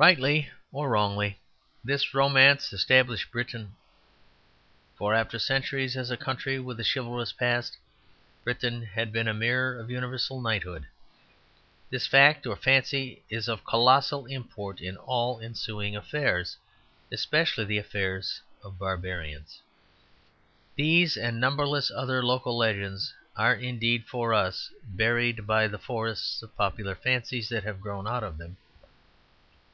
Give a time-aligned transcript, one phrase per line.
[0.00, 1.40] Rightly or wrongly,
[1.82, 3.74] this romance established Britain
[4.96, 7.76] for after centuries as a country with a chivalrous past.
[8.44, 10.86] Britain had been a mirror of universal knighthood.
[11.90, 16.56] This fact, or fancy, is of colossal import in all ensuing affairs,
[17.10, 19.60] especially the affairs of barbarians.
[20.76, 26.56] These and numberless other local legends are indeed for us buried by the forests of
[26.56, 28.58] popular fancies that have grown out of them.